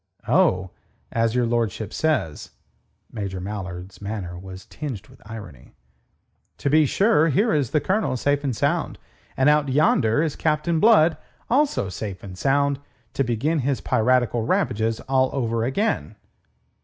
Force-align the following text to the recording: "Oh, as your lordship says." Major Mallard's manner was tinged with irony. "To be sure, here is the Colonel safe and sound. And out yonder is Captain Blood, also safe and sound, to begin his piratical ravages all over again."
"Oh, 0.27 0.71
as 1.11 1.35
your 1.35 1.45
lordship 1.45 1.93
says." 1.93 2.49
Major 3.11 3.39
Mallard's 3.39 4.01
manner 4.01 4.35
was 4.35 4.65
tinged 4.65 5.07
with 5.09 5.21
irony. 5.27 5.75
"To 6.57 6.71
be 6.71 6.87
sure, 6.87 7.27
here 7.29 7.53
is 7.53 7.69
the 7.69 7.79
Colonel 7.81 8.17
safe 8.17 8.43
and 8.43 8.55
sound. 8.55 8.97
And 9.37 9.47
out 9.47 9.69
yonder 9.69 10.23
is 10.23 10.35
Captain 10.35 10.79
Blood, 10.79 11.17
also 11.51 11.87
safe 11.87 12.23
and 12.23 12.35
sound, 12.35 12.79
to 13.13 13.23
begin 13.23 13.59
his 13.59 13.79
piratical 13.79 14.41
ravages 14.43 15.01
all 15.01 15.29
over 15.33 15.63
again." 15.63 16.15